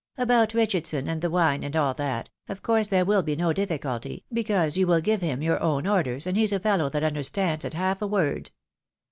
About 0.17 0.55
Richardson, 0.55 1.07
and 1.07 1.21
the 1.21 1.29
wine, 1.29 1.63
and 1.63 1.75
all 1.75 1.93
that, 1.93 2.31
of 2.49 2.63
course 2.63 2.87
there 2.87 3.05
will 3.05 3.21
be 3.21 3.35
no 3.35 3.53
difficulty, 3.53 4.25
because 4.33 4.75
you 4.75 4.87
will 4.87 4.99
give 4.99 5.21
him 5.21 5.43
your 5.43 5.61
own 5.61 5.85
orders, 5.85 6.25
and 6.25 6.35
he's 6.35 6.51
a 6.51 6.59
fellow 6.59 6.89
that 6.89 7.03
understands 7.03 7.65
at 7.65 7.75
half 7.75 8.01
a 8.01 8.07
word. 8.07 8.49